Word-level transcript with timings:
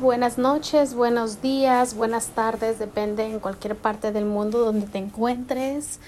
buenas 0.00 0.38
noches, 0.38 0.94
buenos 0.94 1.42
días, 1.42 1.94
buenas 1.94 2.28
tardes, 2.28 2.78
depende 2.78 3.24
en 3.24 3.40
cualquier 3.40 3.76
parte 3.76 4.12
del 4.12 4.24
mundo 4.24 4.58
donde 4.58 4.86
te 4.86 4.98
encuentres. 4.98 5.98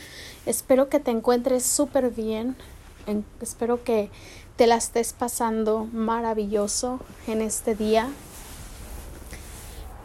Espero 0.46 0.88
que 0.88 1.00
te 1.00 1.10
encuentres 1.10 1.64
súper 1.64 2.10
bien. 2.10 2.56
espero 3.40 3.82
que 3.82 4.10
te 4.56 4.66
la 4.66 4.76
estés 4.76 5.12
pasando 5.12 5.88
maravilloso 5.92 7.00
en 7.26 7.42
este 7.42 7.74
día. 7.74 8.08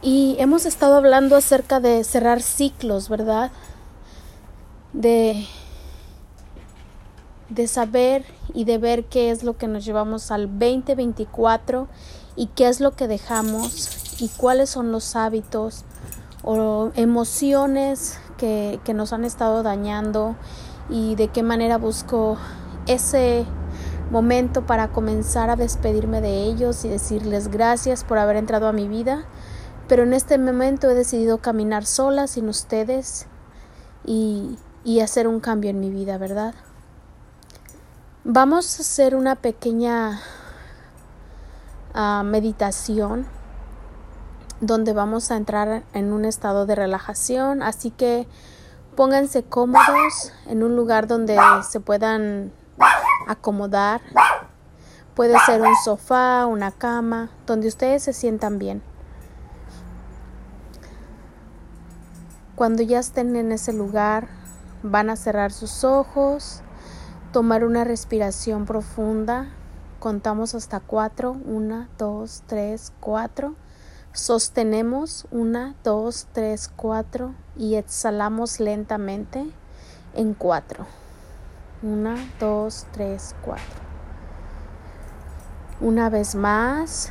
Y 0.02 0.36
hemos 0.40 0.66
estado 0.66 0.96
hablando 0.96 1.36
acerca 1.36 1.80
de 1.80 2.04
cerrar 2.04 2.42
ciclos, 2.42 3.10
¿verdad? 3.10 3.52
De, 4.94 5.46
de 7.50 7.68
saber 7.68 8.26
y 8.54 8.66
de 8.66 8.78
ver 8.78 9.06
qué 9.06 9.32
es 9.32 9.44
lo 9.44 9.58
que 9.58 9.68
nos 9.68 9.86
llevamos 9.86 10.32
al 10.32 10.48
2024 10.48 11.88
y 12.36 12.48
qué 12.48 12.68
es 12.68 12.80
lo 12.80 12.92
que 12.92 13.08
dejamos 13.08 14.22
y 14.22 14.30
cuáles 14.30 14.70
son 14.70 14.92
los 14.92 15.16
hábitos 15.16 15.84
o 16.44 16.92
emociones 16.96 18.20
que, 18.38 18.80
que 18.84 18.94
nos 18.94 19.14
han 19.14 19.26
estado 19.26 19.64
dañando 19.64 20.36
y 20.90 21.16
de 21.16 21.30
qué 21.30 21.44
manera 21.44 21.78
busco 21.78 22.38
ese 22.88 23.46
momento 24.12 24.66
para 24.66 24.90
comenzar 24.90 25.50
a 25.50 25.56
despedirme 25.56 26.22
de 26.22 26.44
ellos 26.44 26.86
y 26.86 26.90
decirles 26.90 27.50
gracias 27.50 28.04
por 28.04 28.18
haber 28.18 28.36
entrado 28.36 28.68
a 28.68 28.74
mi 28.74 28.88
vida. 28.88 29.26
Pero 29.88 30.04
en 30.04 30.14
este 30.14 30.38
momento 30.38 30.90
he 30.90 30.94
decidido 30.94 31.40
caminar 31.40 31.86
sola 31.86 32.28
sin 32.28 32.50
ustedes 32.50 33.28
y, 34.04 34.58
y 34.84 35.00
hacer 35.00 35.28
un 35.28 35.40
cambio 35.40 35.70
en 35.70 35.80
mi 35.80 35.90
vida, 35.90 36.18
¿verdad? 36.18 36.54
Vamos 38.24 38.80
a 38.80 38.82
hacer 38.82 39.16
una 39.16 39.36
pequeña 39.36 40.22
meditación 42.24 43.26
donde 44.60 44.94
vamos 44.94 45.32
a 45.32 45.38
entrar 45.38 45.84
en 45.94 46.14
un 46.14 46.26
estado 46.26 46.66
de 46.66 46.76
relajación, 46.76 47.62
así 47.62 47.92
que 47.92 48.28
pónganse 48.96 49.44
cómodos 49.44 50.34
en 50.48 50.64
un 50.64 50.76
lugar 50.76 51.08
donde 51.08 51.38
se 51.70 51.80
puedan 51.80 52.52
acomodar. 53.28 54.02
Puede 55.14 55.38
ser 55.46 55.62
un 55.62 55.76
sofá, 55.84 56.46
una 56.46 56.72
cama, 56.72 57.30
donde 57.46 57.68
ustedes 57.68 58.04
se 58.04 58.14
sientan 58.14 58.60
bien. 58.60 58.82
Cuando 62.56 62.84
ya 62.84 63.00
estén 63.00 63.36
en 63.36 63.52
ese 63.52 63.72
lugar, 63.72 64.28
van 64.84 65.10
a 65.10 65.16
cerrar 65.16 65.52
sus 65.52 65.84
ojos, 65.84 66.62
tomar 67.32 67.64
una 67.64 67.84
respiración 67.84 68.66
profunda 68.66 69.48
Contamos 70.06 70.54
hasta 70.54 70.82
cuatro. 70.82 71.32
Una, 71.32 71.90
dos, 71.98 72.44
tres, 72.46 72.94
cuatro. 73.00 73.56
Sostenemos. 74.14 75.26
Una, 75.32 75.74
dos, 75.84 76.28
tres, 76.32 76.70
cuatro. 76.76 77.34
Y 77.56 77.74
exhalamos 77.74 78.60
lentamente 78.60 79.50
en 80.14 80.36
cuatro. 80.36 80.86
Una, 81.82 82.18
dos, 82.40 82.86
tres, 82.92 83.36
cuatro. 83.42 83.82
Una 85.82 86.12
vez 86.12 86.36
más. 86.36 87.10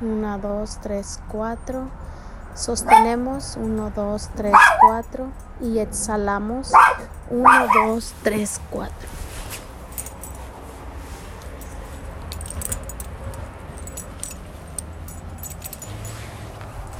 Una, 0.00 0.38
dos, 0.38 0.78
tres, 0.80 1.18
cuatro. 1.26 1.88
Sostenemos. 2.54 3.58
Uno, 3.60 3.90
dos, 3.90 4.30
tres, 4.36 4.54
cuatro. 4.86 5.32
Y 5.60 5.80
exhalamos. 5.80 6.70
Uno, 7.28 7.66
dos, 7.74 8.14
tres, 8.22 8.60
cuatro. 8.70 9.08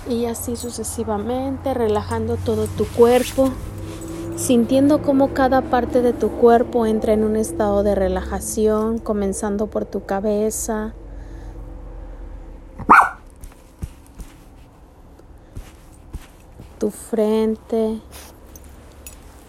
Y 0.09 0.27
así 0.27 0.57
sucesivamente, 0.57 1.75
relajando 1.75 2.37
todo 2.37 2.67
tu 2.67 2.87
cuerpo, 2.87 3.51
sintiendo 4.37 5.03
cómo 5.03 5.35
cada 5.35 5.63
parte 5.63 6.01
de 6.01 6.13
tu 6.13 6.31
cuerpo 6.31 6.87
entra 6.87 7.13
en 7.13 7.25
un 7.25 7.37
estado 7.37 7.83
de 7.83 7.95
relajación, 7.95 8.99
comenzando 8.99 9.67
por 9.67 9.85
tu 9.85 10.05
cabeza. 10.07 10.95
Tu 16.79 16.91
frente, 16.91 18.01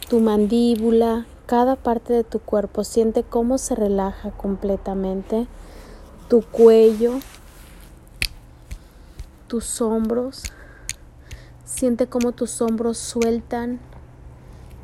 tu 0.09 0.19
mandíbula, 0.19 1.25
cada 1.45 1.75
parte 1.75 2.13
de 2.13 2.23
tu 2.23 2.39
cuerpo 2.39 2.83
siente 2.83 3.23
cómo 3.23 3.57
se 3.57 3.75
relaja 3.75 4.31
completamente. 4.31 5.47
Tu 6.27 6.41
cuello, 6.41 7.13
tus 9.49 9.81
hombros. 9.81 10.43
Siente 11.65 12.07
cómo 12.07 12.31
tus 12.31 12.61
hombros 12.61 12.97
sueltan 12.97 13.81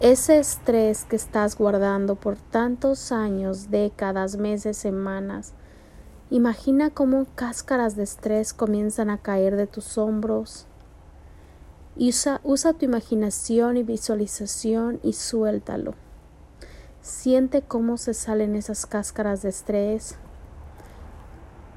ese 0.02 0.40
estrés 0.40 1.06
que 1.06 1.16
estás 1.16 1.58
guardando 1.58 2.16
por 2.16 2.36
tantos 2.36 3.14
años, 3.14 3.72
décadas, 3.72 4.36
meses, 4.36 4.76
semanas. 4.76 5.54
Imagina 6.30 6.90
cómo 6.90 7.28
cáscaras 7.36 7.96
de 7.96 8.04
estrés 8.04 8.54
comienzan 8.54 9.10
a 9.10 9.20
caer 9.20 9.56
de 9.56 9.68
tus 9.68 9.98
hombros. 9.98 10.68
Usa, 11.96 12.42
usa 12.44 12.74
tu 12.74 12.84
imaginación 12.84 13.78
y 13.78 13.84
visualización 13.84 15.00
y 15.02 15.14
suéltalo. 15.14 15.94
Siente 17.02 17.62
cómo 17.62 17.98
se 17.98 18.14
salen 18.14 18.56
esas 18.56 18.86
cáscaras 18.86 19.44
de 19.44 19.50
estrés. 19.50 20.18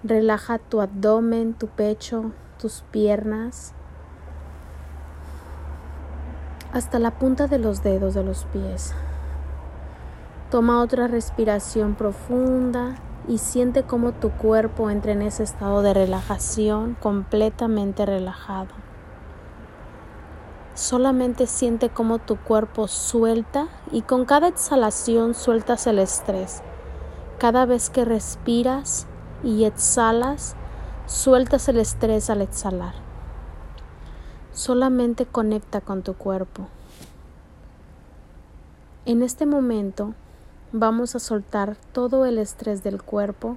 Relaja 0.02 0.58
tu 0.58 0.80
abdomen, 0.80 1.54
tu 1.54 1.68
pecho, 1.68 2.32
tus 2.58 2.82
piernas 2.90 3.72
hasta 6.72 6.98
la 6.98 7.12
punta 7.12 7.46
de 7.46 7.58
los 7.58 7.82
dedos 7.82 8.14
de 8.14 8.24
los 8.24 8.44
pies. 8.46 8.94
Toma 10.50 10.82
otra 10.82 11.08
respiración 11.08 11.94
profunda 11.94 12.96
y 13.26 13.38
siente 13.38 13.82
cómo 13.82 14.12
tu 14.12 14.30
cuerpo 14.30 14.90
entra 14.90 15.12
en 15.12 15.22
ese 15.22 15.42
estado 15.42 15.82
de 15.82 15.94
relajación 15.94 16.96
completamente 17.00 18.06
relajado. 18.06 18.68
Solamente 20.74 21.46
siente 21.46 21.90
cómo 21.90 22.18
tu 22.18 22.36
cuerpo 22.36 22.86
suelta 22.86 23.66
y 23.90 24.02
con 24.02 24.24
cada 24.24 24.48
exhalación 24.48 25.34
sueltas 25.34 25.86
el 25.86 25.98
estrés. 25.98 26.62
Cada 27.38 27.66
vez 27.66 27.90
que 27.90 28.04
respiras 28.04 29.06
y 29.42 29.64
exhalas, 29.64 30.54
Sueltas 31.08 31.70
el 31.70 31.78
estrés 31.78 32.28
al 32.28 32.42
exhalar. 32.42 32.92
Solamente 34.52 35.24
conecta 35.24 35.80
con 35.80 36.02
tu 36.02 36.12
cuerpo. 36.12 36.68
En 39.06 39.22
este 39.22 39.46
momento 39.46 40.12
vamos 40.70 41.16
a 41.16 41.18
soltar 41.18 41.78
todo 41.92 42.26
el 42.26 42.36
estrés 42.36 42.82
del 42.82 43.02
cuerpo 43.02 43.56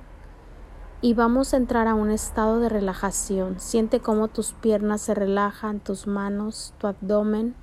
y 1.01 1.13
vamos 1.13 1.53
a 1.53 1.57
entrar 1.57 1.89
a 1.89 1.93
un 1.93 2.09
estado 2.09 2.61
de 2.61 2.69
relajación. 2.69 3.59
Siente 3.59 3.99
cómo 3.99 4.29
tus 4.29 4.53
piernas 4.53 5.01
se 5.01 5.13
relajan, 5.13 5.81
tus 5.81 6.07
manos, 6.07 6.73
tu 6.77 6.87
abdomen. 6.87 7.53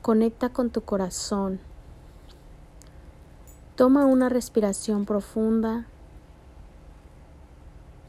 Conecta 0.00 0.48
con 0.48 0.70
tu 0.70 0.80
corazón. 0.80 1.60
Toma 3.76 4.06
una 4.06 4.30
respiración 4.30 5.04
profunda 5.04 5.84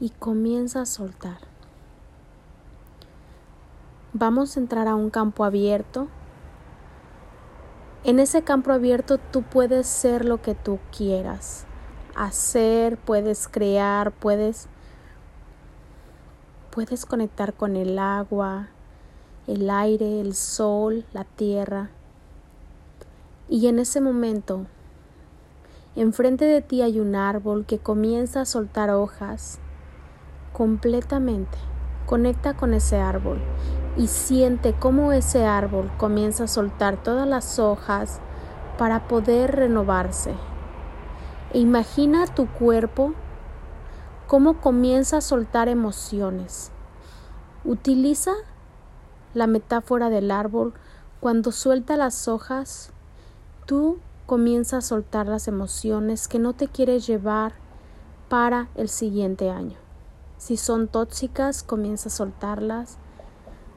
y 0.00 0.08
comienza 0.10 0.80
a 0.80 0.86
soltar. 0.86 1.38
Vamos 4.14 4.56
a 4.56 4.60
entrar 4.60 4.88
a 4.88 4.94
un 4.94 5.10
campo 5.10 5.44
abierto. 5.44 6.08
En 8.02 8.18
ese 8.18 8.42
campo 8.42 8.72
abierto 8.72 9.18
tú 9.18 9.42
puedes 9.42 9.86
ser 9.86 10.24
lo 10.24 10.40
que 10.40 10.54
tú 10.54 10.78
quieras. 10.96 11.66
Hacer, 12.16 12.96
puedes 12.96 13.46
crear, 13.46 14.10
puedes 14.10 14.68
puedes 16.70 17.04
conectar 17.04 17.52
con 17.52 17.76
el 17.76 17.98
agua, 17.98 18.68
el 19.46 19.68
aire, 19.70 20.20
el 20.20 20.34
sol, 20.34 21.04
la 21.12 21.24
tierra. 21.24 21.90
Y 23.48 23.66
en 23.66 23.80
ese 23.80 24.00
momento, 24.00 24.66
enfrente 25.96 26.44
de 26.44 26.62
ti 26.62 26.82
hay 26.82 27.00
un 27.00 27.16
árbol 27.16 27.66
que 27.66 27.78
comienza 27.78 28.42
a 28.42 28.46
soltar 28.46 28.90
hojas 28.90 29.58
completamente. 30.52 31.58
Conecta 32.06 32.54
con 32.54 32.74
ese 32.74 33.00
árbol 33.00 33.38
y 33.96 34.06
siente 34.06 34.72
cómo 34.72 35.12
ese 35.12 35.44
árbol 35.44 35.90
comienza 35.96 36.44
a 36.44 36.48
soltar 36.48 36.96
todas 36.96 37.26
las 37.26 37.58
hojas 37.58 38.20
para 38.78 39.08
poder 39.08 39.56
renovarse. 39.56 40.34
E 41.52 41.58
imagina 41.58 42.26
tu 42.26 42.46
cuerpo 42.46 43.14
cómo 44.26 44.60
comienza 44.60 45.18
a 45.18 45.20
soltar 45.20 45.68
emociones. 45.68 46.70
Utiliza 47.64 48.32
la 49.34 49.46
metáfora 49.46 50.08
del 50.10 50.30
árbol. 50.30 50.72
Cuando 51.20 51.52
suelta 51.52 51.96
las 51.96 52.28
hojas, 52.28 52.92
tú 53.66 53.98
comienzas 54.26 54.84
a 54.84 54.88
soltar 54.88 55.26
las 55.26 55.48
emociones 55.48 56.28
que 56.28 56.38
no 56.38 56.52
te 56.52 56.68
quieres 56.68 57.06
llevar 57.06 57.54
para 58.28 58.68
el 58.76 58.88
siguiente 58.88 59.50
año. 59.50 59.76
Si 60.40 60.56
son 60.56 60.88
tóxicas, 60.88 61.62
comienza 61.62 62.08
a 62.08 62.12
soltarlas. 62.12 62.96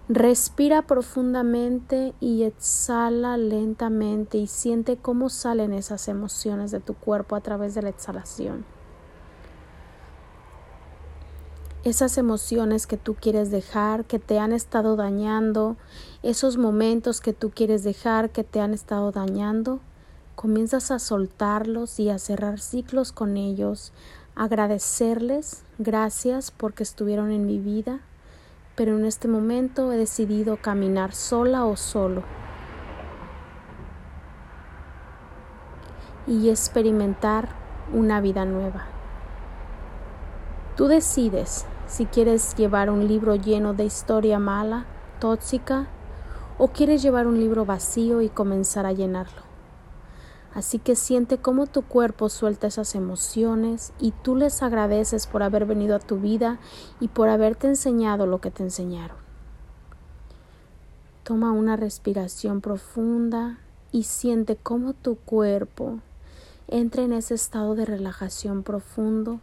Respira 0.07 0.83
profundamente 0.83 2.13
y 2.21 2.43
exhala 2.43 3.35
lentamente 3.35 4.37
y 4.37 4.47
siente 4.47 4.95
cómo 4.95 5.27
salen 5.27 5.73
esas 5.73 6.07
emociones 6.07 6.71
de 6.71 6.79
tu 6.79 6.93
cuerpo 6.93 7.35
a 7.35 7.41
través 7.41 7.75
de 7.75 7.81
la 7.81 7.89
exhalación. 7.89 8.63
Esas 11.83 12.17
emociones 12.17 12.87
que 12.87 12.95
tú 12.95 13.15
quieres 13.15 13.51
dejar, 13.51 14.05
que 14.05 14.19
te 14.19 14.39
han 14.39 14.53
estado 14.53 14.95
dañando, 14.95 15.75
esos 16.23 16.55
momentos 16.55 17.19
que 17.19 17.33
tú 17.33 17.51
quieres 17.53 17.83
dejar, 17.83 18.29
que 18.29 18.45
te 18.45 18.61
han 18.61 18.73
estado 18.73 19.11
dañando, 19.11 19.81
comienzas 20.35 20.91
a 20.91 20.99
soltarlos 20.99 21.99
y 21.99 22.09
a 22.09 22.19
cerrar 22.19 22.61
ciclos 22.61 23.11
con 23.11 23.35
ellos, 23.35 23.91
agradecerles, 24.35 25.63
gracias 25.77 26.51
porque 26.51 26.83
estuvieron 26.83 27.31
en 27.31 27.45
mi 27.45 27.59
vida 27.59 28.01
pero 28.75 28.97
en 28.97 29.05
este 29.05 29.27
momento 29.27 29.91
he 29.91 29.97
decidido 29.97 30.57
caminar 30.57 31.13
sola 31.13 31.65
o 31.65 31.75
solo 31.75 32.23
y 36.25 36.49
experimentar 36.49 37.49
una 37.91 38.21
vida 38.21 38.45
nueva. 38.45 38.85
Tú 40.75 40.87
decides 40.87 41.65
si 41.85 42.05
quieres 42.05 42.55
llevar 42.55 42.89
un 42.89 43.07
libro 43.07 43.35
lleno 43.35 43.73
de 43.73 43.85
historia 43.85 44.39
mala, 44.39 44.85
tóxica, 45.19 45.87
o 46.57 46.69
quieres 46.69 47.03
llevar 47.03 47.27
un 47.27 47.39
libro 47.39 47.65
vacío 47.65 48.21
y 48.21 48.29
comenzar 48.29 48.85
a 48.85 48.93
llenarlo. 48.93 49.52
Así 50.53 50.77
que 50.77 50.95
siente 50.95 51.39
cómo 51.39 51.65
tu 51.65 51.81
cuerpo 51.81 52.29
suelta 52.29 52.67
esas 52.67 52.93
emociones 52.93 53.91
y 53.99 54.11
tú 54.11 54.35
les 54.35 54.61
agradeces 54.61 55.25
por 55.25 55.41
haber 55.41 55.65
venido 55.65 55.95
a 55.95 55.99
tu 55.99 56.19
vida 56.19 56.59
y 56.99 57.07
por 57.07 57.29
haberte 57.29 57.67
enseñado 57.67 58.27
lo 58.27 58.39
que 58.39 58.51
te 58.51 58.61
enseñaron. 58.61 59.17
Toma 61.23 61.51
una 61.51 61.75
respiración 61.75 62.61
profunda 62.61 63.57
y 63.91 64.03
siente 64.03 64.55
cómo 64.55 64.93
tu 64.93 65.15
cuerpo 65.15 65.99
entra 66.67 67.03
en 67.03 67.13
ese 67.13 67.33
estado 67.33 67.75
de 67.75 67.85
relajación 67.85 68.61
profundo, 68.63 69.39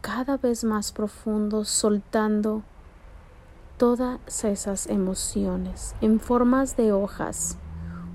cada 0.00 0.36
vez 0.36 0.64
más 0.64 0.92
profundo, 0.92 1.64
soltando 1.64 2.62
todas 3.76 4.18
esas 4.44 4.86
emociones 4.88 5.94
en 6.00 6.20
formas 6.20 6.76
de 6.76 6.92
hojas 6.92 7.56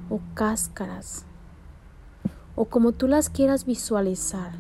o 0.10 0.20
cáscaras 0.34 1.26
o 2.60 2.66
como 2.66 2.92
tú 2.92 3.08
las 3.08 3.30
quieras 3.30 3.66
visualizar. 3.66 4.52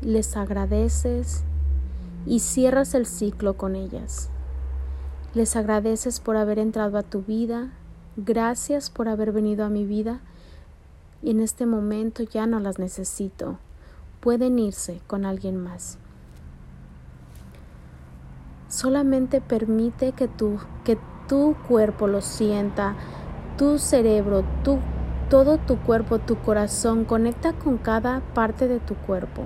Les 0.00 0.36
agradeces 0.36 1.42
y 2.26 2.38
cierras 2.38 2.94
el 2.94 3.06
ciclo 3.06 3.56
con 3.56 3.74
ellas. 3.74 4.30
Les 5.34 5.56
agradeces 5.56 6.20
por 6.20 6.36
haber 6.36 6.60
entrado 6.60 6.96
a 6.96 7.02
tu 7.02 7.22
vida, 7.22 7.72
gracias 8.16 8.88
por 8.88 9.08
haber 9.08 9.32
venido 9.32 9.64
a 9.64 9.68
mi 9.68 9.84
vida 9.84 10.20
y 11.24 11.32
en 11.32 11.40
este 11.40 11.66
momento 11.66 12.22
ya 12.22 12.46
no 12.46 12.60
las 12.60 12.78
necesito. 12.78 13.58
Pueden 14.20 14.60
irse 14.60 15.00
con 15.08 15.26
alguien 15.26 15.56
más. 15.56 15.98
Solamente 18.68 19.40
permite 19.40 20.12
que 20.12 20.28
tu, 20.28 20.60
que 20.84 20.96
tu 21.26 21.56
cuerpo 21.66 22.06
lo 22.06 22.20
sienta, 22.20 22.94
tu 23.58 23.80
cerebro, 23.80 24.44
tu 24.62 24.78
todo 25.28 25.58
tu 25.58 25.78
cuerpo, 25.78 26.18
tu 26.18 26.36
corazón, 26.36 27.04
conecta 27.04 27.52
con 27.52 27.78
cada 27.78 28.20
parte 28.34 28.68
de 28.68 28.80
tu 28.80 28.94
cuerpo. 28.94 29.44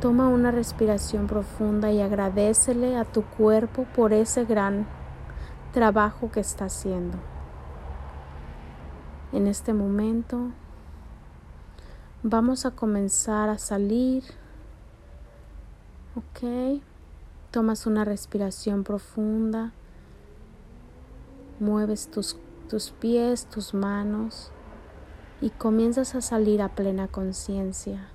Toma 0.00 0.28
una 0.28 0.50
respiración 0.50 1.26
profunda 1.26 1.90
y 1.90 2.00
agradecele 2.00 2.96
a 2.96 3.04
tu 3.04 3.22
cuerpo 3.22 3.86
por 3.94 4.12
ese 4.12 4.44
gran 4.44 4.86
trabajo 5.72 6.30
que 6.30 6.40
está 6.40 6.66
haciendo. 6.66 7.18
En 9.32 9.46
este 9.46 9.74
momento 9.74 10.50
vamos 12.22 12.66
a 12.66 12.70
comenzar 12.70 13.48
a 13.48 13.58
salir. 13.58 14.24
Ok. 16.14 16.80
Tomas 17.50 17.86
una 17.86 18.04
respiración 18.04 18.84
profunda. 18.84 19.72
Mueves 21.58 22.08
tus, 22.10 22.38
tus 22.66 22.90
pies, 22.90 23.46
tus 23.46 23.74
manos 23.74 24.50
y 25.40 25.50
comienzas 25.50 26.14
a 26.14 26.20
salir 26.20 26.62
a 26.62 26.74
plena 26.74 27.08
conciencia. 27.08 28.08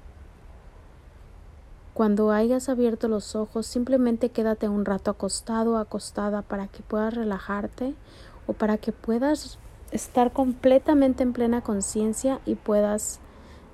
Cuando 1.93 2.31
hayas 2.31 2.69
abierto 2.69 3.07
los 3.07 3.35
ojos, 3.35 3.65
simplemente 3.65 4.29
quédate 4.29 4.69
un 4.69 4.85
rato 4.85 5.11
acostado 5.11 5.73
o 5.73 5.77
acostada 5.77 6.41
para 6.41 6.67
que 6.67 6.81
puedas 6.83 7.13
relajarte 7.13 7.95
o 8.47 8.53
para 8.53 8.77
que 8.77 8.91
puedas 8.91 9.59
estar 9.91 10.31
completamente 10.31 11.21
en 11.21 11.33
plena 11.33 11.61
conciencia 11.61 12.39
y 12.45 12.55
puedas 12.55 13.19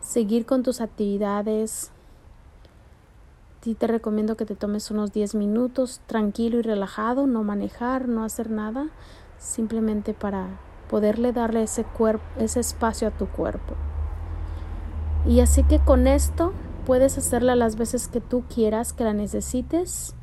seguir 0.02 0.46
con 0.46 0.64
tus 0.64 0.82
actividades. 0.82 1.92
Sí 3.62 3.76
te 3.76 3.88
recomiendo 3.88 4.36
que 4.36 4.46
te 4.46 4.56
tomes 4.56 4.90
unos 4.92 5.14
10 5.14 5.36
minutos 5.36 6.02
tranquilo 6.08 6.58
y 6.58 6.64
relajado, 6.64 7.28
no 7.28 7.44
manejar, 7.44 8.08
no 8.08 8.24
hacer 8.24 8.50
nada, 8.50 8.88
simplemente 9.38 10.14
para 10.14 10.48
poderle 10.90 11.34
darle 11.34 11.64
ese, 11.64 11.84
cuerpo, 11.84 12.24
ese 12.40 12.60
espacio 12.60 13.08
a 13.08 13.12
tu 13.12 13.28
cuerpo. 13.28 13.76
Y 15.26 15.42
así 15.42 15.64
que 15.64 15.80
con 15.80 16.08
esto 16.08 16.54
puedes 16.86 17.18
hacerla 17.18 17.56
las 17.56 17.76
veces 17.76 18.08
que 18.08 18.22
tú 18.22 18.44
quieras, 18.54 18.94
que 18.94 19.04
la 19.04 19.14
necesites 19.14 20.16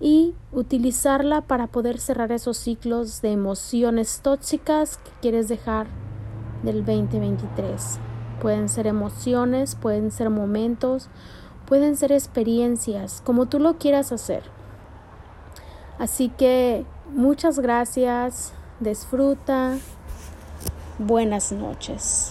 y 0.00 0.34
utilizarla 0.50 1.42
para 1.42 1.68
poder 1.68 2.00
cerrar 2.00 2.32
esos 2.32 2.56
ciclos 2.56 3.22
de 3.22 3.32
emociones 3.32 4.20
tóxicas 4.20 4.96
que 4.96 5.10
quieres 5.20 5.46
dejar 5.46 5.86
del 6.64 6.84
2023. 6.84 7.98
Pueden 8.40 8.68
ser 8.68 8.88
emociones, 8.88 9.76
pueden 9.76 10.10
ser 10.10 10.28
momentos, 10.30 11.08
pueden 11.66 11.96
ser 11.96 12.10
experiencias, 12.10 13.22
como 13.24 13.46
tú 13.46 13.60
lo 13.60 13.78
quieras 13.78 14.10
hacer. 14.10 14.42
Así 16.00 16.30
que 16.30 16.84
muchas 17.14 17.60
gracias 17.60 18.54
disfruta. 18.82 19.78
Buenas 20.98 21.52
noches. 21.52 22.20